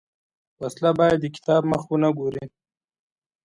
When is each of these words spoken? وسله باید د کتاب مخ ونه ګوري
وسله 0.61 0.91
باید 0.99 1.17
د 1.21 1.25
کتاب 1.35 1.61
مخ 1.71 1.83
ونه 1.87 2.09
ګوري 2.17 2.45